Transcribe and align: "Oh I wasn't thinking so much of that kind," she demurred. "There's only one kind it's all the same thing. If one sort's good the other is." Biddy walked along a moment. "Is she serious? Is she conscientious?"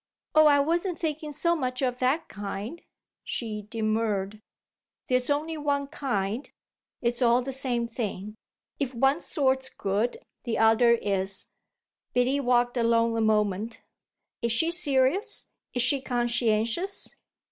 "Oh 0.33 0.47
I 0.47 0.59
wasn't 0.59 0.97
thinking 0.97 1.31
so 1.31 1.55
much 1.55 1.83
of 1.83 1.99
that 1.99 2.27
kind," 2.27 2.81
she 3.23 3.61
demurred. 3.69 4.41
"There's 5.09 5.29
only 5.29 5.57
one 5.57 5.85
kind 5.85 6.49
it's 7.03 7.21
all 7.21 7.43
the 7.43 7.51
same 7.51 7.87
thing. 7.87 8.33
If 8.79 8.95
one 8.95 9.21
sort's 9.21 9.69
good 9.69 10.17
the 10.43 10.57
other 10.57 10.93
is." 10.93 11.45
Biddy 12.15 12.39
walked 12.39 12.77
along 12.77 13.15
a 13.15 13.21
moment. 13.21 13.79
"Is 14.41 14.51
she 14.51 14.71
serious? 14.71 15.51
Is 15.75 15.83
she 15.83 16.01
conscientious?" 16.01 17.13